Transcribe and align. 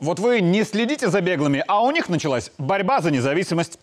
Вот 0.00 0.18
вы 0.18 0.40
не 0.40 0.64
следите 0.64 1.10
за 1.10 1.20
беглыми, 1.20 1.62
а 1.68 1.82
у 1.82 1.90
них 1.90 2.08
началась 2.08 2.50
борьба 2.56 3.02
за 3.02 3.10
независимость. 3.10 3.78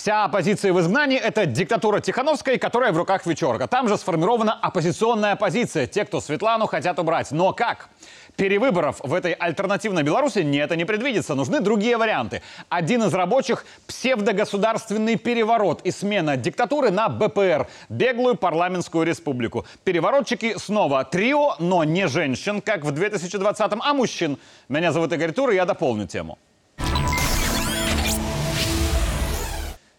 Вся 0.00 0.24
оппозиция 0.24 0.72
в 0.72 0.80
изгнании– 0.80 1.18
это 1.22 1.44
диктатура 1.44 2.00
Тихановской, 2.00 2.56
которая 2.56 2.90
в 2.90 2.96
руках 2.96 3.26
Вечерка. 3.26 3.66
Там 3.66 3.86
же 3.86 3.98
сформирована 3.98 4.54
оппозиционная 4.54 5.32
оппозиция. 5.32 5.86
Те, 5.86 6.06
кто 6.06 6.22
Светлану 6.22 6.66
хотят 6.66 6.98
убрать. 6.98 7.30
Но 7.32 7.52
как? 7.52 7.90
Перевыборов 8.34 9.00
в 9.00 9.12
этой 9.12 9.32
альтернативной 9.32 10.02
Беларуси 10.02 10.38
нет, 10.38 10.64
это 10.64 10.76
не 10.76 10.86
предвидится. 10.86 11.34
Нужны 11.34 11.60
другие 11.60 11.98
варианты. 11.98 12.40
Один 12.70 13.02
из 13.02 13.12
рабочих– 13.12 13.66
псевдогосударственный 13.88 15.16
переворот 15.16 15.82
и 15.82 15.90
смена 15.90 16.38
диктатуры 16.38 16.90
на 16.90 17.10
БПР– 17.10 17.68
беглую 17.90 18.36
парламентскую 18.36 19.04
республику. 19.04 19.66
Переворотчики 19.84 20.56
снова 20.56 21.04
трио, 21.04 21.56
но 21.58 21.84
не 21.84 22.08
женщин, 22.08 22.62
как 22.62 22.86
в 22.86 22.88
2020-м, 22.90 23.82
а 23.84 23.92
мужчин. 23.92 24.38
Меня 24.70 24.92
зовут 24.92 25.12
Игорь 25.12 25.32
Тур, 25.32 25.50
и 25.50 25.56
я 25.56 25.66
дополню 25.66 26.06
тему. 26.06 26.38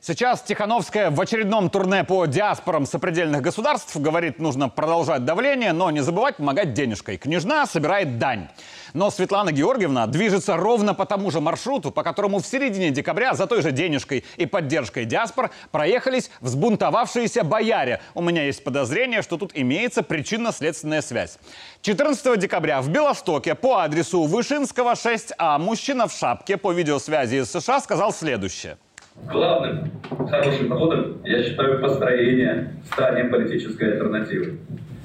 Сейчас 0.04 0.42
Тихановская 0.42 1.12
в 1.12 1.22
очередном 1.22 1.70
турне 1.70 2.04
по 2.04 2.26
диаспорам 2.26 2.88
сопредельных 2.88 3.44
государств 3.44 3.96
говорит, 3.96 4.40
нужно 4.40 4.68
продолжать 4.68 5.26
давление, 5.26 5.74
но 5.74 5.92
не 5.92 6.00
забывать 6.00 6.38
помогать 6.38 6.74
денежкой. 6.74 7.18
Княжна 7.18 7.68
собирает 7.68 8.18
дань. 8.18 8.48
Но 8.96 9.12
Светлана 9.12 9.52
Георгиевна 9.52 10.08
движется 10.08 10.58
ровно 10.58 10.96
по 10.96 11.06
тому 11.06 11.30
же 11.30 11.40
маршруту, 11.40 11.92
по 11.92 12.02
которому 12.02 12.40
в 12.40 12.48
середине 12.48 12.90
декабря 12.90 13.36
за 13.36 13.46
той 13.46 13.62
же 13.62 13.72
денежкой 13.72 14.26
и 14.38 14.48
поддержкой 14.48 15.06
диаспор 15.06 15.52
проехались 15.70 16.32
взбунтовавшиеся 16.40 17.44
бояре. 17.44 18.02
У 18.16 18.24
меня 18.24 18.46
есть 18.46 18.64
подозрение, 18.64 19.22
что 19.22 19.38
тут 19.38 19.52
имеется 19.54 20.02
причинно-следственная 20.02 21.04
связь. 21.04 21.38
14 21.84 22.40
декабря 22.40 22.82
в 22.82 22.90
Белостоке 22.90 23.54
по 23.54 23.76
адресу 23.76 24.24
Вышинского 24.24 24.94
6А 24.94 25.60
мужчина 25.60 26.08
в 26.08 26.12
шапке 26.12 26.58
по 26.58 26.72
видеосвязи 26.72 27.36
из 27.36 27.52
США 27.52 27.80
сказал 27.82 28.12
следующее. 28.12 28.78
Главным 29.16 29.92
хорошим 30.30 30.70
ходом 30.70 31.22
я 31.26 31.44
считаю 31.44 31.82
построение 31.82 32.74
здания 32.94 33.26
политической 33.26 33.94
альтернативы. 33.94 34.60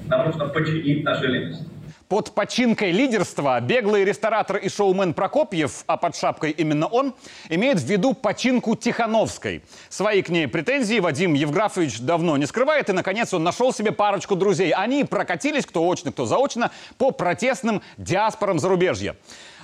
Нам 0.07 0.27
нужно 0.27 0.47
починить 0.47 1.03
наши 1.03 1.27
личности. 1.27 1.65
Под 2.07 2.33
починкой 2.33 2.91
лидерства 2.91 3.59
беглый 3.59 4.05
ресторатор 4.05 4.55
и 4.55 4.69
шоумен 4.69 5.13
Прокопьев, 5.13 5.83
а 5.87 5.97
под 5.97 6.15
шапкой 6.15 6.51
именно 6.51 6.87
он, 6.87 7.13
имеет 7.49 7.81
в 7.81 7.85
виду 7.85 8.13
починку 8.13 8.77
Тихановской. 8.77 9.61
Свои 9.89 10.21
к 10.21 10.29
ней 10.29 10.47
претензии 10.47 10.99
Вадим 10.99 11.33
Евграфович 11.33 11.99
давно 11.99 12.37
не 12.37 12.45
скрывает, 12.45 12.89
и, 12.89 12.93
наконец, 12.93 13.33
он 13.33 13.43
нашел 13.43 13.73
себе 13.73 13.91
парочку 13.91 14.37
друзей. 14.37 14.71
Они 14.71 15.03
прокатились, 15.03 15.65
кто 15.65 15.85
очно, 15.85 16.13
кто 16.13 16.25
заочно, 16.25 16.71
по 16.97 17.11
протестным 17.11 17.81
диаспорам 17.97 18.59
зарубежья. 18.59 19.17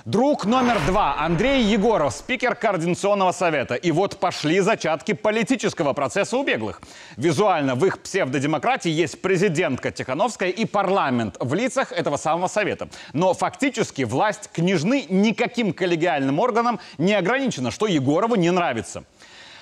Друг 0.04 0.44
номер 0.44 0.78
два 0.86 1.16
Андрей 1.18 1.64
Егоров, 1.64 2.12
спикер 2.12 2.54
Координационного 2.54 3.32
совета. 3.32 3.74
И 3.74 3.90
вот 3.90 4.20
пошли 4.20 4.60
зачатки 4.60 5.14
политического 5.14 5.94
процесса 5.94 6.36
у 6.36 6.44
беглых. 6.44 6.82
Визуально 7.16 7.74
в 7.74 7.86
их 7.86 8.02
псевдодемократии 8.02 8.90
есть 8.90 9.22
президентка 9.22 9.90
Тихановская 9.90 10.50
и 10.50 10.66
парламент 10.66 11.38
в 11.40 11.54
лицах 11.54 11.90
этого 11.90 12.18
самого 12.18 12.48
совета. 12.48 12.90
Но 13.14 13.32
фактически 13.32 14.02
власть 14.02 14.50
княжны 14.52 15.06
никаким 15.08 15.72
коллегиальным 15.72 16.38
органом 16.38 16.80
не 16.98 17.14
ограничена, 17.14 17.70
что 17.70 17.86
Егорову 17.86 18.34
не 18.34 18.50
нравится. 18.50 19.04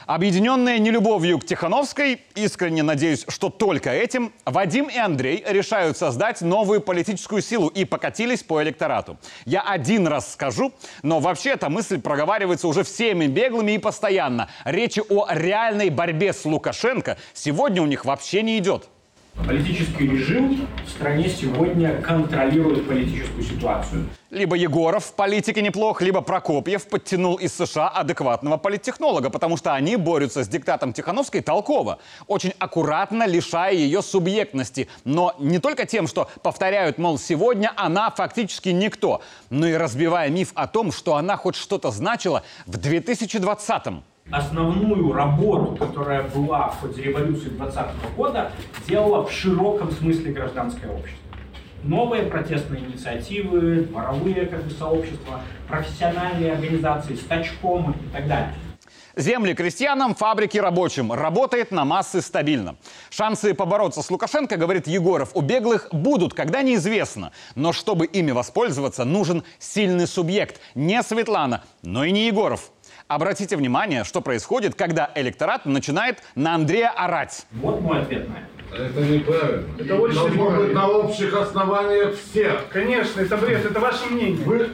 Объединенные 0.07 0.79
нелюбовью 0.79 1.39
к 1.39 1.47
Тихановской, 1.47 2.21
искренне 2.35 2.83
надеюсь, 2.83 3.25
что 3.29 3.51
только 3.51 3.91
этим, 3.91 4.33
Вадим 4.45 4.89
и 4.89 4.99
Андрей 4.99 5.45
решают 5.47 5.97
создать 5.97 6.41
новую 6.41 6.81
политическую 6.81 7.43
силу 7.43 7.69
и 7.69 7.85
покатились 7.85 8.43
по 8.43 8.63
электорату. 8.63 9.19
Я 9.45 9.63
один 9.63 10.07
раз 10.07 10.33
скажу, 10.33 10.73
но 11.03 11.21
вообще 11.21 11.51
эта 11.51 11.69
мысль 11.69 12.01
проговаривается 12.01 12.67
уже 12.69 12.83
всеми 12.83 13.27
беглыми 13.27 13.73
и 13.73 13.79
постоянно. 13.79 14.49
Речи 14.65 15.03
о 15.09 15.27
реальной 15.31 15.91
борьбе 15.91 16.33
с 16.33 16.45
Лукашенко 16.45 17.17
сегодня 17.35 17.83
у 17.83 17.87
них 17.87 18.05
вообще 18.05 18.43
не 18.43 18.59
идет. 18.59 18.89
Политический 19.35 20.07
режим 20.07 20.69
в 20.87 20.91
стране 20.91 21.29
сегодня 21.29 22.01
контролирует 22.03 22.87
политическую 22.87 23.43
ситуацию. 23.43 24.09
Либо 24.31 24.57
Егоров 24.57 25.07
в 25.07 25.15
политике 25.15 25.63
неплох, 25.63 26.01
либо 26.01 26.21
Прокопьев 26.21 26.87
подтянул 26.87 27.37
из 27.37 27.55
США 27.55 27.89
адекватного 27.89 28.57
политтехнолога, 28.57 29.31
потому 29.31 29.57
что 29.57 29.75
они 29.75 29.97
борются 29.97 30.45
с 30.45 30.49
диктатом 30.49 30.93
Тихановской 30.93 31.41
толково, 31.41 31.99
очень 32.27 32.53
аккуратно 32.59 33.27
лишая 33.27 33.75
ее 33.75 34.01
субъектности. 34.03 34.89
Но 35.05 35.35
не 35.39 35.59
только 35.59 35.87
тем, 35.87 36.07
что 36.07 36.31
повторяют, 36.43 36.99
мол, 36.99 37.19
сегодня 37.19 37.73
она 37.77 38.11
фактически 38.11 38.69
никто, 38.69 39.23
но 39.51 39.67
и 39.67 39.73
разбивая 39.73 40.29
миф 40.29 40.53
о 40.55 40.67
том, 40.67 40.93
что 40.93 41.17
она 41.17 41.37
хоть 41.37 41.57
что-то 41.57 41.91
значила 41.91 42.43
в 42.67 42.77
2020-м 42.77 44.05
основную 44.31 45.13
работу, 45.13 45.77
которая 45.77 46.23
была 46.23 46.69
в 46.69 46.81
ходе 46.81 47.03
революции 47.03 47.49
20 47.51 47.87
года, 48.17 48.53
делала 48.89 49.27
в 49.27 49.33
широком 49.33 49.91
смысле 49.91 50.33
гражданское 50.33 50.89
общество. 50.89 51.19
Новые 51.85 52.25
протестные 52.25 52.81
инициативы, 52.81 53.83
дворовые 53.83 54.47
как 54.47 54.65
бы, 54.65 54.71
сообщества, 54.71 55.41
профессиональные 55.69 56.53
организации, 56.53 57.17
стачком 57.17 57.93
и 57.93 58.13
так 58.13 58.29
далее. 58.29 58.55
Земли 59.15 59.53
крестьянам, 59.53 60.15
фабрики 60.15 60.57
рабочим. 60.57 61.13
Работает 61.13 61.71
на 61.71 61.85
массы 61.85 62.23
стабильно. 62.23 62.77
Шансы 63.11 63.53
побороться 63.53 64.01
с 64.01 64.11
Лукашенко, 64.11 64.57
говорит 64.57 64.87
Егоров, 64.87 65.33
у 65.35 65.43
беглых 65.43 65.89
будут, 65.93 66.33
когда 66.33 66.63
неизвестно. 66.63 67.33
Но 67.55 67.73
чтобы 67.73 68.07
ими 68.07 68.31
воспользоваться, 68.31 69.05
нужен 69.05 69.45
сильный 69.59 70.07
субъект. 70.07 70.61
Не 70.75 71.03
Светлана, 71.03 71.63
но 71.83 72.05
и 72.05 72.11
не 72.11 72.27
Егоров. 72.27 72.72
Обратите 73.15 73.59
внимание, 73.59 74.05
что 74.05 74.23
происходит, 74.23 74.75
когда 74.75 75.11
электорат 75.15 75.67
начинает 75.67 76.23
на 76.35 76.55
Андрея 76.55 76.89
орать. 76.97 77.45
Вот 77.53 77.83
мой 77.83 78.01
ответ 78.01 78.27
на 78.27 78.37
это. 78.39 78.85
Это 78.85 79.01
неправильно. 79.03 79.69
Это 79.79 79.97
очень 79.97 80.15
Должно 80.15 80.35
быть 80.35 80.41
неправильно. 80.41 80.81
на 80.81 80.89
общих 80.89 81.35
основаниях 81.35 82.15
всех. 82.19 82.69
Конечно, 82.71 83.21
это 83.21 83.37
бред, 83.37 83.67
это 83.67 83.79
ваше 83.81 84.07
мнение. 84.07 84.43
Вы 84.47 84.71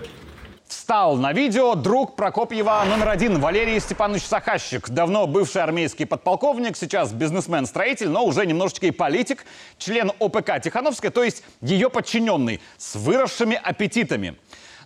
Встал 0.68 1.16
на 1.16 1.32
видео 1.32 1.74
друг 1.74 2.14
Прокопьева 2.14 2.84
номер 2.88 3.08
один 3.08 3.40
Валерий 3.40 3.80
Степанович 3.80 4.22
Сахащик. 4.22 4.88
Давно 4.88 5.26
бывший 5.26 5.62
армейский 5.62 6.04
подполковник, 6.04 6.76
сейчас 6.76 7.10
бизнесмен-строитель, 7.10 8.08
но 8.08 8.24
уже 8.24 8.46
немножечко 8.46 8.86
и 8.86 8.92
политик, 8.92 9.46
член 9.78 10.12
ОПК 10.20 10.60
Тихановская, 10.62 11.10
то 11.10 11.24
есть 11.24 11.42
ее 11.60 11.90
подчиненный, 11.90 12.60
с 12.76 12.94
выросшими 12.94 13.58
аппетитами. 13.60 14.36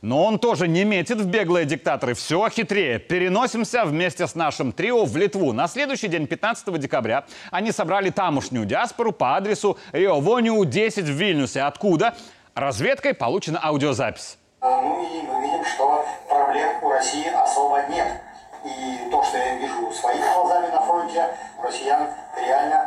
Но 0.02 0.24
он 0.24 0.40
тоже 0.40 0.66
не 0.66 0.82
метит 0.82 1.18
в 1.18 1.26
беглые 1.26 1.64
диктаторы. 1.64 2.14
Все 2.14 2.48
хитрее. 2.48 2.98
Переносимся 2.98 3.84
вместе 3.84 4.26
с 4.26 4.34
нашим 4.34 4.72
трио 4.72 5.04
в 5.04 5.16
Литву. 5.16 5.52
На 5.52 5.68
следующий 5.68 6.08
день, 6.08 6.26
15 6.26 6.76
декабря, 6.76 7.24
они 7.52 7.70
собрали 7.70 8.10
тамошнюю 8.10 8.66
диаспору 8.66 9.12
по 9.12 9.36
адресу 9.36 9.78
Риовониу 9.92 10.64
10 10.64 11.04
в 11.04 11.12
Вильнюсе. 11.12 11.62
Откуда? 11.62 12.16
Разведкой 12.54 13.14
получена 13.14 13.60
аудиозапись. 13.62 14.38
Ну 14.60 15.04
и 15.04 15.22
мы 15.22 15.40
видим, 15.40 15.64
что 15.64 16.04
проблем 16.28 16.82
у 16.82 16.90
России 16.90 17.28
особо 17.28 17.84
нет. 17.88 18.08
И 18.64 19.08
то, 19.08 19.22
что 19.22 19.38
я 19.38 19.54
вижу 19.56 19.92
своими 19.92 20.24
глазами 20.34 20.66
на 20.72 20.80
фронте, 20.80 21.28
россиян 21.62 22.08
реально 22.44 22.81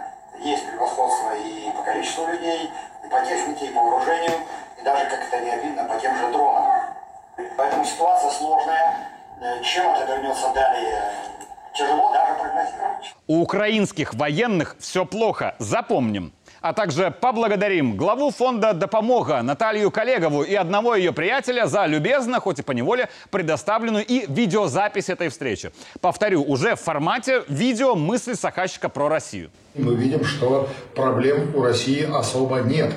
У 13.36 13.42
украинских 13.42 14.14
военных 14.14 14.78
все 14.80 15.06
плохо, 15.06 15.56
запомним. 15.60 16.32
А 16.62 16.72
также 16.72 17.12
поблагодарим 17.12 17.98
главу 17.98 18.32
фонда 18.32 18.72
«Допомога» 18.72 19.42
Наталью 19.42 19.92
Коллегову 19.92 20.44
и 20.44 20.56
одного 20.56 20.96
ее 20.96 21.12
приятеля 21.12 21.68
за 21.68 21.86
любезно, 21.86 22.40
хоть 22.40 22.60
и 22.60 22.62
по 22.62 22.72
неволе, 22.72 23.10
предоставленную 23.32 24.06
и 24.06 24.26
видеозапись 24.30 25.10
этой 25.10 25.28
встречи. 25.28 25.74
Повторю, 26.00 26.44
уже 26.44 26.78
в 26.78 26.80
формате 26.80 27.44
видео 27.50 27.96
мысли 27.96 28.36
Сахащика 28.36 28.88
про 28.88 29.10
Россию. 29.10 29.52
мы 29.74 29.96
видим, 29.96 30.24
что 30.24 30.70
проблем 30.96 31.54
у 31.56 31.62
России 31.62 32.10
особо 32.10 32.62
нет. 32.62 32.94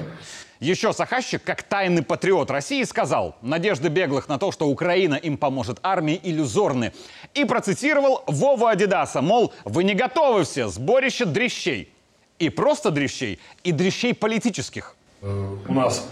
Еще 0.60 0.92
Сахащик, 0.92 1.44
как 1.44 1.62
тайный 1.62 2.02
патриот 2.02 2.50
России, 2.50 2.82
сказал, 2.82 3.36
надежды 3.42 3.88
беглых 3.88 4.28
на 4.28 4.38
то, 4.38 4.50
что 4.50 4.66
Украина 4.66 5.14
им 5.14 5.36
поможет 5.36 5.78
армии, 5.84 6.18
иллюзорны. 6.20 6.92
И 7.34 7.44
процитировал 7.44 8.24
Вову 8.26 8.66
Адидаса, 8.66 9.20
мол, 9.22 9.52
вы 9.64 9.84
не 9.84 9.94
готовы 9.94 10.42
все, 10.42 10.68
сборище 10.68 11.26
дрещей. 11.26 11.92
И 12.40 12.48
просто 12.50 12.90
дрещей, 12.90 13.38
и 13.62 13.72
дрещей 13.72 14.14
политических. 14.14 14.96
Э, 15.22 15.56
У 15.68 15.74
нас 15.74 16.08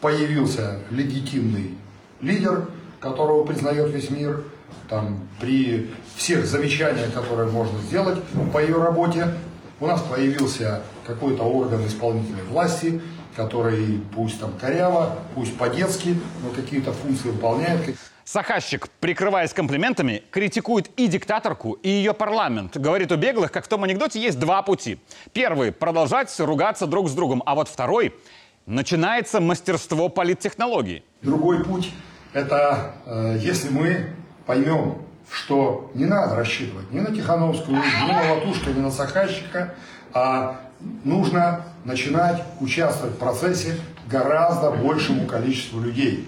появился 0.00 0.80
легитимный 0.90 1.76
лидер, 2.20 2.68
которого 3.00 3.44
признает 3.44 3.90
весь 3.92 4.10
мир. 4.10 4.44
Там, 4.88 5.28
при 5.40 5.90
всех 6.16 6.46
замечаниях, 6.46 7.12
которые 7.12 7.50
можно 7.50 7.78
сделать 7.80 8.18
по 8.52 8.58
ее 8.58 8.82
работе, 8.82 9.34
у 9.80 9.86
нас 9.86 10.00
появился 10.02 10.82
какой-то 11.06 11.42
орган 11.42 11.84
исполнительной 11.86 12.44
власти, 12.44 13.00
который 13.36 14.00
пусть 14.14 14.40
там 14.40 14.52
коряво, 14.58 15.18
пусть 15.34 15.56
по-детски, 15.58 16.16
но 16.42 16.50
какие-то 16.50 16.92
функции 16.92 17.28
выполняет. 17.28 17.96
Сахащик, 18.24 18.88
прикрываясь 18.98 19.52
комплиментами, 19.52 20.22
критикует 20.30 20.90
и 20.96 21.06
диктаторку, 21.06 21.74
и 21.74 21.88
ее 21.88 22.12
парламент. 22.12 22.76
Говорит 22.76 23.12
у 23.12 23.16
беглых, 23.16 23.52
как 23.52 23.66
в 23.66 23.68
том 23.68 23.84
анекдоте, 23.84 24.20
есть 24.20 24.38
два 24.38 24.62
пути. 24.62 24.98
Первый– 25.32 25.70
продолжать 25.72 26.34
ругаться 26.40 26.86
друг 26.86 27.08
с 27.08 27.12
другом, 27.12 27.42
а 27.46 27.54
вот 27.54 27.68
второй– 27.68 28.14
начинается 28.66 29.40
мастерство 29.40 30.08
политтехнологий. 30.08 31.04
Другой 31.22 31.64
путь– 31.64 31.92
это 32.32 32.94
э, 33.06 33.38
если 33.40 33.68
мы 33.68 34.10
поймем, 34.44 34.98
что 35.30 35.90
не 35.94 36.04
надо 36.04 36.34
рассчитывать 36.34 36.90
ни 36.90 36.98
на 36.98 37.14
Тихановскую, 37.14 37.76
ни 37.76 38.12
на 38.12 38.34
Латушка, 38.34 38.70
ни 38.70 38.80
на 38.80 38.90
Сахащика, 38.90 39.74
а 40.12 40.60
нужно 41.04 41.64
начинать 41.86 42.42
участвовать 42.60 43.14
в 43.14 43.18
процессе 43.18 43.76
гораздо 44.10 44.70
большему 44.70 45.26
количеству 45.26 45.80
людей. 45.80 46.26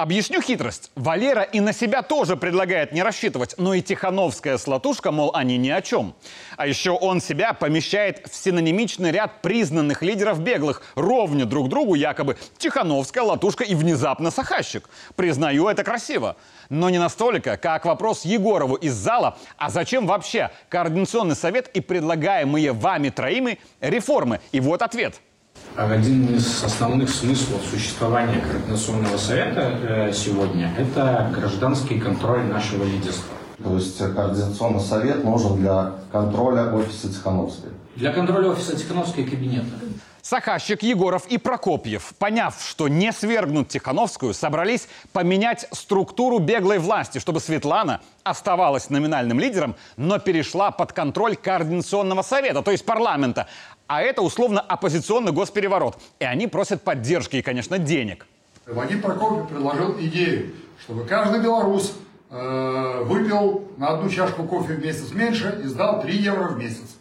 Объясню 0.00 0.40
хитрость. 0.40 0.90
Валера 0.96 1.42
и 1.42 1.60
на 1.60 1.74
себя 1.74 2.00
тоже 2.00 2.34
предлагает 2.34 2.92
не 2.92 3.02
рассчитывать, 3.02 3.56
но 3.58 3.74
и 3.74 3.82
Тихановская 3.82 4.56
слотушка, 4.56 5.12
мол, 5.12 5.30
они 5.34 5.58
ни 5.58 5.68
о 5.68 5.82
чем. 5.82 6.14
А 6.56 6.66
еще 6.66 6.92
он 6.92 7.20
себя 7.20 7.52
помещает 7.52 8.26
в 8.26 8.34
синонимичный 8.34 9.10
ряд 9.10 9.42
признанных 9.42 10.00
лидеров 10.00 10.40
беглых, 10.40 10.80
ровня 10.94 11.44
друг 11.44 11.68
другу 11.68 11.96
якобы 11.96 12.38
Тихановская, 12.56 13.24
Латушка 13.24 13.62
и 13.62 13.74
внезапно 13.74 14.30
Сахащик. 14.30 14.88
Признаю, 15.16 15.68
это 15.68 15.84
красиво. 15.84 16.36
Но 16.70 16.88
не 16.88 16.96
настолько, 16.98 17.58
как 17.58 17.84
вопрос 17.84 18.24
Егорову 18.24 18.76
из 18.76 18.94
зала, 18.94 19.36
а 19.58 19.68
зачем 19.68 20.06
вообще 20.06 20.50
Координационный 20.70 21.36
совет 21.36 21.68
и 21.74 21.80
предлагаемые 21.82 22.72
вами 22.72 23.10
троими 23.10 23.58
реформы? 23.82 24.40
И 24.50 24.60
вот 24.60 24.80
ответ– 24.80 25.20
один 25.76 26.34
из 26.34 26.62
основных 26.62 27.10
смыслов 27.10 27.62
существования 27.70 28.40
Координационного 28.40 29.16
совета 29.16 29.78
э, 29.82 30.12
сегодня– 30.12 30.74
это 30.78 31.30
гражданский 31.34 31.98
контроль 31.98 32.44
нашего 32.44 32.84
лидерства. 32.84 33.34
То 33.62 33.74
есть 33.74 33.98
Координационный 33.98 34.80
совет 34.80 35.24
нужен 35.24 35.56
для 35.56 35.92
контроля 36.12 36.72
офиса 36.72 37.08
Тихановской? 37.08 37.70
Для 37.96 38.12
контроля 38.12 38.50
офиса 38.50 38.76
Тихановской 38.76 39.24
кабинета. 39.24 39.66
Сахащик, 40.22 40.82
Егоров 40.82 41.26
и 41.28 41.38
Прокопьев, 41.38 42.12
поняв, 42.18 42.54
что 42.62 42.88
не 42.88 43.12
свергнут 43.12 43.68
Тихановскую, 43.68 44.34
собрались 44.34 44.86
поменять 45.12 45.66
структуру 45.72 46.38
беглой 46.38 46.78
власти, 46.78 47.18
чтобы 47.18 47.40
Светлана 47.40 48.00
оставалась 48.22 48.90
номинальным 48.90 49.40
лидером, 49.40 49.76
но 49.96 50.18
перешла 50.18 50.70
под 50.70 50.92
контроль 50.92 51.36
Координационного 51.36 52.22
совета, 52.22 52.62
то 52.62 52.70
есть 52.70 52.84
парламента. 52.84 53.48
А 53.90 54.02
это 54.02 54.22
условно 54.22 54.60
оппозиционный 54.60 55.32
госпереворот. 55.32 55.98
И 56.20 56.24
они 56.24 56.46
просят 56.46 56.82
поддержки 56.82 57.34
и, 57.34 57.42
конечно, 57.42 57.76
денег. 57.76 58.24
Вадим 58.64 59.02
Прокопьев 59.02 59.48
предложил 59.48 59.98
идею, 59.98 60.52
чтобы 60.84 61.04
каждый 61.04 61.40
белорус 61.40 61.94
э, 62.30 63.02
выпил 63.02 63.68
на 63.78 63.88
одну 63.88 64.08
чашку 64.08 64.44
кофе 64.44 64.74
в 64.74 64.80
месяц 64.80 65.10
меньше 65.10 65.60
и 65.64 65.66
сдал 65.66 66.02
3 66.02 66.16
евро 66.16 66.50
в 66.50 66.56
месяц. 66.56 66.98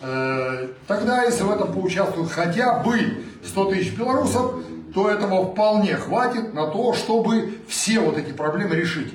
Э, 0.00 0.66
тогда, 0.88 1.22
если 1.22 1.44
в 1.44 1.50
этом 1.52 1.72
поучаствуют 1.72 2.32
хотя 2.32 2.80
бы 2.80 3.24
100 3.44 3.64
тысяч 3.66 3.96
белорусов, 3.96 4.64
то 4.92 5.08
этого 5.08 5.52
вполне 5.52 5.94
хватит 5.94 6.54
на 6.54 6.66
то, 6.66 6.92
чтобы 6.92 7.60
все 7.68 8.00
вот 8.00 8.18
эти 8.18 8.32
проблемы 8.32 8.74
решить. 8.74 9.14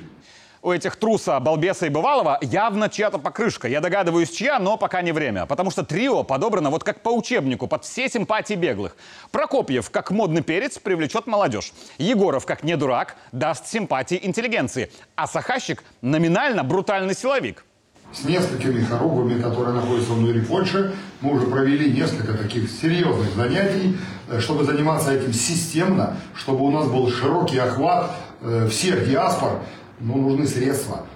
У 0.60 0.72
этих 0.72 0.96
труса, 0.96 1.38
балбеса 1.38 1.86
и 1.86 1.88
бывалого 1.88 2.38
явно 2.42 2.88
чья-то 2.88 3.18
покрышка. 3.18 3.68
Я 3.68 3.80
догадываюсь, 3.80 4.30
чья, 4.30 4.58
но 4.58 4.76
пока 4.76 5.02
не 5.02 5.12
время. 5.12 5.46
Потому 5.46 5.70
что 5.70 5.84
трио 5.84 6.24
подобрано 6.24 6.70
вот 6.70 6.82
как 6.82 7.00
по 7.00 7.10
учебнику, 7.10 7.68
под 7.68 7.84
все 7.84 8.08
симпатии 8.08 8.54
беглых. 8.54 8.96
Прокопьев, 9.30 9.90
как 9.90 10.10
модный 10.10 10.42
перец, 10.42 10.78
привлечет 10.78 11.26
молодежь. 11.26 11.72
Егоров, 11.98 12.44
как 12.44 12.64
не 12.64 12.76
дурак, 12.76 13.16
даст 13.30 13.68
симпатии 13.68 14.18
интеллигенции. 14.20 14.90
А 15.14 15.26
Сахащик 15.28 15.84
номинально 16.02 16.64
брутальный 16.64 17.14
силовик 17.14 17.64
с 18.12 18.24
несколькими 18.24 18.82
хоругвами, 18.82 19.40
которые 19.40 19.74
находятся 19.74 20.12
в 20.12 20.22
мире 20.22 20.40
Польши. 20.40 20.94
Мы 21.20 21.34
уже 21.34 21.46
провели 21.46 21.92
несколько 21.92 22.32
таких 22.32 22.70
серьезных 22.70 23.34
занятий, 23.34 23.98
э, 24.28 24.40
чтобы 24.40 24.64
заниматься 24.64 25.12
этим 25.12 25.32
системно, 25.32 26.16
чтобы 26.34 26.64
у 26.64 26.70
нас 26.70 26.88
был 26.88 27.10
широкий 27.10 27.58
охват 27.58 28.10
э, 28.40 28.68
всех 28.70 29.06
диаспор, 29.08 29.60
но 30.00 30.16
нужны 30.16 30.46
средства. 30.46 31.06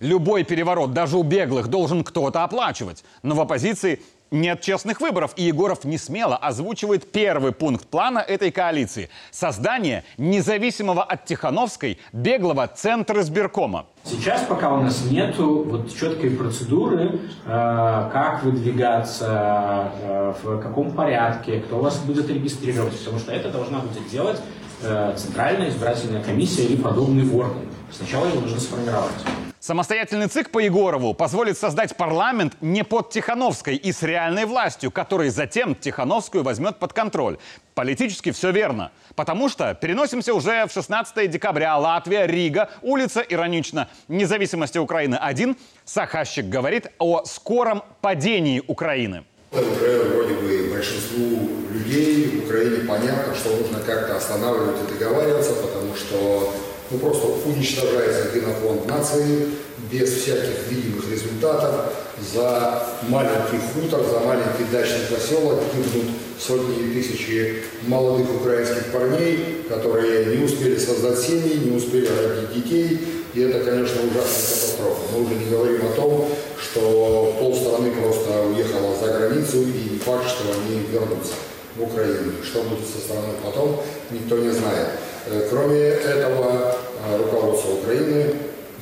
Любой 0.00 0.42
переворот, 0.42 0.92
даже 0.92 1.16
у 1.16 1.22
беглых, 1.22 1.68
должен 1.68 2.02
кто-то 2.02 2.42
оплачивать. 2.42 3.04
Но 3.22 3.36
в 3.36 3.40
оппозиции 3.40 4.00
нет 4.32 4.62
честных 4.62 5.00
выборов, 5.00 5.32
и 5.36 5.44
Егоров 5.44 5.84
не 5.84 5.98
смело 5.98 6.36
озвучивает 6.36 7.12
первый 7.12 7.52
пункт 7.52 7.86
плана 7.86 8.18
этой 8.18 8.50
коалиции– 8.50 9.10
создание 9.30 10.04
независимого 10.16 11.04
от 11.04 11.26
Тихановской 11.26 11.98
беглого 12.12 12.66
центра 12.66 13.20
избиркома. 13.20 13.86
Сейчас 14.04 14.42
пока 14.48 14.72
у 14.72 14.82
нас 14.82 15.04
нет 15.08 15.38
вот 15.38 15.94
четкой 15.94 16.30
процедуры, 16.30 17.20
э, 17.44 18.10
как 18.12 18.42
выдвигаться, 18.42 19.92
э, 20.00 20.34
в 20.42 20.60
каком 20.60 20.92
порядке, 20.92 21.60
кто 21.60 21.78
вас 21.78 21.98
будет 21.98 22.28
регистрировать, 22.28 22.98
потому 22.98 23.18
что 23.18 23.32
это 23.32 23.50
должна 23.50 23.80
будет 23.80 24.08
делать 24.08 24.40
э, 24.82 25.14
Центральная 25.16 25.68
избирательная 25.68 26.22
комиссия 26.22 26.64
или 26.64 26.76
подобный 26.76 27.30
орган. 27.30 27.71
Сначала 27.92 28.26
его 28.26 28.40
нужно 28.40 28.60
сформировать. 28.60 29.12
Самостоятельный 29.60 30.26
ЦИК 30.26 30.50
по 30.50 30.58
Егорову 30.58 31.14
позволит 31.14 31.56
создать 31.56 31.96
парламент 31.96 32.54
не 32.60 32.82
под 32.82 33.10
Тихановской 33.10 33.76
и 33.76 33.92
с 33.92 34.02
реальной 34.02 34.44
властью, 34.44 34.90
который 34.90 35.28
затем 35.28 35.76
Тихановскую 35.76 36.42
возьмет 36.42 36.78
под 36.78 36.92
контроль. 36.92 37.38
Политически 37.74 38.32
все 38.32 38.50
верно. 38.50 38.90
Потому 39.14 39.48
что 39.48 39.72
переносимся 39.74 40.34
уже 40.34 40.66
в 40.66 40.72
16 40.72 41.30
декабря. 41.30 41.76
Латвия, 41.76 42.26
Рига, 42.26 42.70
улица 42.82 43.20
Иронично. 43.20 43.88
Независимости 44.08 44.78
Украины 44.78 45.14
один. 45.14 45.56
Сахащик 45.84 46.46
говорит 46.46 46.88
о 46.98 47.24
скором 47.24 47.84
падении 48.00 48.60
Украины. 48.66 49.24
Уже 49.52 50.02
вроде 50.12 50.34
бы 50.34 50.72
большинству 50.72 51.48
людей 51.70 52.40
в 52.40 52.44
Украине 52.46 52.78
понятно, 52.88 53.32
что 53.34 53.54
нужно 53.54 53.78
как-то 53.78 54.16
останавливать 54.16 54.80
и 54.80 54.92
договариваться, 54.98 55.52
потому 55.52 55.94
что 55.94 56.52
ну, 56.92 56.98
просто 56.98 57.28
уничтожается 57.46 58.30
генофонд 58.34 58.86
нации 58.86 59.48
без 59.90 60.12
всяких 60.12 60.70
видимых 60.70 61.10
результатов. 61.10 61.92
За 62.32 62.82
маленький 63.08 63.58
хутор, 63.72 64.00
за 64.04 64.20
маленький 64.20 64.64
дачный 64.70 65.06
поселок 65.10 65.60
гибнут 65.74 66.10
сотни 66.38 66.76
и 66.76 67.02
тысячи 67.02 67.62
молодых 67.86 68.26
украинских 68.40 68.86
парней, 68.92 69.64
которые 69.68 70.36
не 70.36 70.44
успели 70.44 70.76
создать 70.78 71.18
семьи, 71.18 71.56
не 71.64 71.76
успели 71.76 72.06
родить 72.06 72.54
детей. 72.54 73.00
И 73.34 73.40
это, 73.40 73.64
конечно, 73.64 74.02
ужасная 74.02 74.22
катастрофа. 74.22 75.00
Мы 75.14 75.24
уже 75.24 75.34
не 75.34 75.50
говорим 75.50 75.86
о 75.86 75.96
том, 75.96 76.28
что 76.60 77.34
полстраны 77.40 77.90
просто 77.92 78.42
уехала 78.42 78.94
за 79.00 79.18
границу, 79.18 79.62
и 79.62 79.98
факт, 79.98 80.28
что 80.28 80.44
они 80.52 80.86
вернутся 80.90 81.32
в 81.76 81.82
Украину. 81.82 82.32
Что 82.44 82.62
будет 82.62 82.86
со 82.86 83.00
страной 83.00 83.36
потом, 83.42 83.80
никто 84.10 84.36
не 84.36 84.50
знает. 84.50 84.88
Э, 85.26 85.46
кроме 85.48 85.78
этого, 85.78 86.76
руководство 87.18 87.74
Украины 87.74 88.34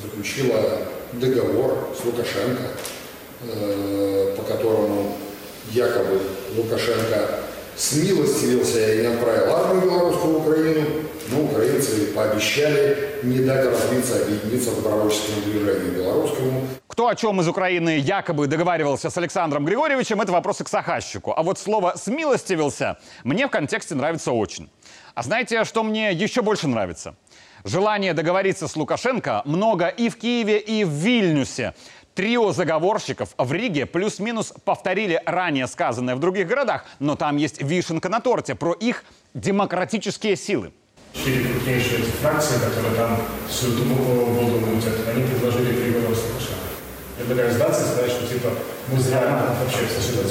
заключило 0.03 0.79
договор 1.13 1.89
с 1.99 2.05
Лукашенко, 2.05 2.63
э, 3.43 4.35
по 4.37 4.43
которому 4.43 5.17
якобы 5.73 6.21
Лукашенко 6.57 7.41
смилостивился 7.77 8.95
и 8.95 9.01
не 9.01 9.07
отправил 9.07 9.55
армию 9.55 9.83
белорусскую 9.83 10.39
в 10.39 10.49
Украину, 10.49 10.87
но 11.31 11.43
украинцы 11.45 12.07
пообещали 12.15 13.21
не 13.23 13.41
дать 13.41 13.65
развиться, 13.67 14.23
объединиться 14.23 14.75
добровольческому 14.75 15.43
движению 15.43 15.93
белорусскому. 15.93 16.67
Кто 16.89 17.09
о 17.09 17.15
чем 17.15 17.41
из 17.41 17.49
Украины 17.49 17.99
якобы 17.99 18.47
договаривался 18.47 19.09
с 19.11 19.17
Александром 19.17 19.65
Григорьевичем, 19.65 20.21
это 20.21 20.33
вопросы 20.33 20.65
к 20.65 20.69
Сахащику. 20.69 21.33
А 21.35 21.43
вот 21.43 21.59
слово 21.59 21.95
«смилостивился» 21.97 22.99
мне 23.25 23.47
в 23.47 23.51
контексте 23.51 23.95
нравится 23.95 24.33
очень. 24.33 24.69
А 25.15 25.23
знаете, 25.23 25.65
что 25.65 25.83
мне 25.83 26.13
еще 26.13 26.43
больше 26.43 26.67
нравится? 26.69 27.15
Желание 27.65 28.15
договориться 28.15 28.69
с 28.69 28.77
Лукашенко 28.77 29.43
много 29.45 29.89
и 29.89 30.09
в 30.09 30.17
Киеве, 30.17 30.59
и 30.59 30.85
в 30.85 30.91
Вильнюсе. 30.91 31.75
Трио 32.15 32.53
заговорщиков 32.53 33.31
в 33.39 33.53
Риге 33.53 33.87
плюс-минус 33.87 34.53
повторили 34.65 35.23
ранее 35.27 35.67
сказанное 35.67 36.17
в 36.17 36.21
других 36.21 36.47
городах, 36.47 36.85
но 36.99 37.17
там 37.17 37.37
есть 37.37 37.63
вишенка 37.63 38.09
на 38.09 38.21
торте 38.21 38.55
про 38.55 38.73
их 38.73 39.05
демократические 39.35 40.37
силы. 40.37 40.73
Четыре 41.13 41.45
крупнейшие 41.49 42.05
фракции, 42.21 42.55
которые 42.59 42.95
там 42.95 43.19
всю 43.49 43.73
эту 43.75 43.85
воду 43.85 44.67
мутят, 44.67 44.95
они 45.09 45.25
предложили 45.25 45.73
переговоры 45.73 46.15
с 46.15 46.25
Лукашенко. 46.25 46.61
Предлагаю 47.17 47.53
сдаться 47.53 47.83
и 47.83 47.87
сказать, 47.87 48.11
что 48.11 48.27
типа 48.27 48.49
мы 48.89 48.99
зря 48.99 49.55
вообще 49.61 49.87
все 49.87 50.01
сюда 50.01 50.23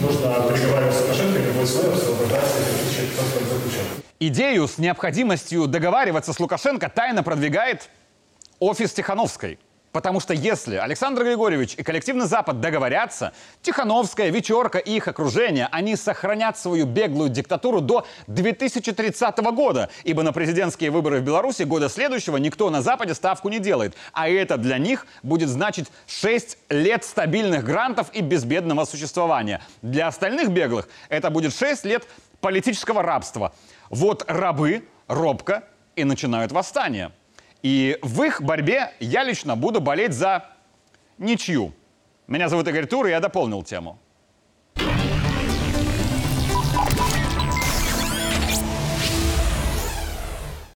нужно 0.00 0.52
переговаривать 0.52 0.94
с 0.94 1.00
Лукашенко, 1.02 1.38
не 1.38 1.52
будет 1.52 1.68
своего, 1.68 1.94
освобождаться 1.94 2.58
и 2.58 2.84
заключен. 2.84 4.09
Идею 4.22 4.68
с 4.68 4.76
необходимостью 4.76 5.66
договариваться 5.66 6.34
с 6.34 6.40
Лукашенко 6.40 6.90
тайно 6.90 7.22
продвигает 7.22 7.88
офис 8.58 8.92
Тихановской. 8.92 9.58
Потому 9.92 10.20
что 10.20 10.32
если 10.32 10.76
Александр 10.76 11.24
Григорьевич 11.24 11.74
и 11.76 11.82
коллективный 11.82 12.26
Запад 12.26 12.60
договорятся, 12.60 13.32
Тихановская, 13.62 14.30
Вечерка 14.30 14.78
и 14.78 14.96
их 14.96 15.08
окружение, 15.08 15.68
они 15.72 15.96
сохранят 15.96 16.56
свою 16.56 16.86
беглую 16.86 17.28
диктатуру 17.28 17.80
до 17.80 18.06
2030 18.28 19.38
года, 19.52 19.90
ибо 20.04 20.22
на 20.22 20.32
президентские 20.32 20.90
выборы 20.90 21.20
в 21.20 21.24
Беларуси 21.24 21.64
года 21.64 21.88
следующего 21.88 22.36
никто 22.36 22.70
на 22.70 22.82
Западе 22.82 23.14
ставку 23.14 23.48
не 23.48 23.58
делает. 23.58 23.96
А 24.12 24.28
это 24.28 24.56
для 24.56 24.78
них 24.78 25.06
будет 25.24 25.48
значить 25.48 25.88
6 26.06 26.58
лет 26.68 27.04
стабильных 27.04 27.64
грантов 27.64 28.10
и 28.12 28.20
безбедного 28.20 28.84
существования. 28.84 29.60
Для 29.82 30.06
остальных 30.06 30.50
беглых 30.50 30.88
это 31.08 31.30
будет 31.30 31.52
6 31.52 31.84
лет 31.84 32.06
политического 32.40 33.02
рабства. 33.02 33.52
Вот 33.88 34.24
рабы 34.28 34.84
робко 35.08 35.64
и 35.96 36.04
начинают 36.04 36.52
восстание. 36.52 37.10
И 37.62 37.98
в 38.02 38.22
их 38.22 38.42
борьбе 38.42 38.92
я 39.00 39.22
лично 39.22 39.56
буду 39.56 39.80
болеть 39.80 40.12
за 40.12 40.46
ничью. 41.18 41.72
Меня 42.26 42.48
зовут 42.48 42.68
Игорь 42.68 42.86
Тур, 42.86 43.06
и 43.06 43.10
я 43.10 43.20
дополнил 43.20 43.62
тему. 43.62 43.98